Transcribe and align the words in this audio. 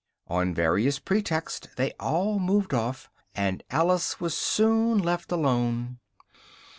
On 0.25 0.55
various 0.55 0.97
pretexts, 0.97 1.67
they 1.75 1.91
all 1.99 2.39
moved 2.39 2.73
off, 2.73 3.07
and 3.35 3.61
Alice 3.69 4.19
was 4.19 4.35
soon 4.35 4.97
left 4.97 5.31
alone. 5.31 5.99